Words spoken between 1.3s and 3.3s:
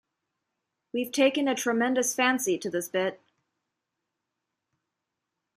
a tremendous fancy to this bit.